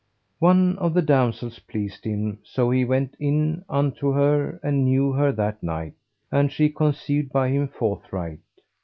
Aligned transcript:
One 0.39 0.79
of 0.79 0.95
the 0.95 1.03
damsels 1.03 1.59
pleased 1.59 2.05
him: 2.05 2.39
so 2.43 2.71
he 2.71 2.83
went 2.83 3.13
in 3.19 3.63
unto 3.69 4.09
her 4.13 4.59
and 4.63 4.83
knew 4.83 5.11
her 5.11 5.31
that 5.33 5.61
night, 5.61 5.93
and 6.31 6.51
she 6.51 6.69
conceived 6.69 7.31
by 7.31 7.49
him 7.49 7.67
forthright. 7.67 8.39